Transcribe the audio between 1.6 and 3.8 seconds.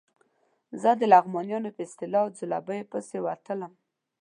په اصطلاح ځلوبیو پسې وتلم.